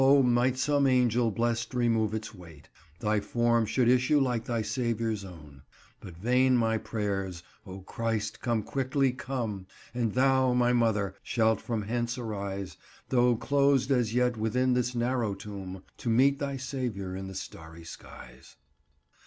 might 0.23 0.57
some 0.57 0.87
angel 0.87 1.29
blest 1.29 1.75
remove 1.75 2.11
its 2.15 2.33
weight, 2.33 2.69
Thy 3.01 3.19
form 3.19 3.67
should 3.67 3.87
issue 3.87 4.19
like 4.19 4.45
thy 4.45 4.63
Saviour's 4.63 5.23
own. 5.23 5.61
But 5.99 6.17
vain 6.17 6.57
my 6.57 6.79
prayers; 6.79 7.43
O 7.67 7.81
Christ, 7.81 8.41
come 8.41 8.63
quickly, 8.63 9.11
come! 9.11 9.67
And 9.93 10.13
thou, 10.15 10.53
my 10.53 10.73
Mother, 10.73 11.13
shalt 11.21 11.61
from 11.61 11.83
hence 11.83 12.17
arise, 12.17 12.77
Though 13.09 13.35
closed 13.35 13.91
as 13.91 14.15
yet 14.15 14.37
within 14.37 14.73
this 14.73 14.95
narrow 14.95 15.35
tomb, 15.35 15.83
To 15.97 16.09
meet 16.09 16.39
thy 16.39 16.57
Saviour 16.57 17.15
in 17.15 17.27
the 17.27 17.35
starry 17.35 17.83
skies." 17.83 18.55